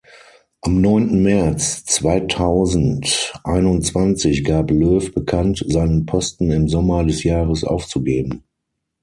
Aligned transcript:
Am 0.65 0.81
neunten 0.81 1.21
März 1.21 1.85
zweitausendeinundzwanzig 1.85 4.43
gab 4.43 4.71
Löw 4.71 5.13
bekannt, 5.13 5.63
seinen 5.67 6.07
Posten 6.07 6.49
im 6.49 6.67
Sommer 6.67 7.03
des 7.05 7.23
Jahres 7.23 7.63
aufzugeben. 7.63 8.43